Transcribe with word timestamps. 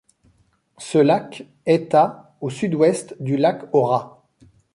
Ce 0.79 0.97
lac 0.97 1.45
est 1.67 1.93
à 1.93 2.33
au 2.41 2.49
sud-ouest 2.49 3.13
du 3.21 3.37
Lac 3.37 3.65
aux 3.71 3.83
Rats. 3.85 4.25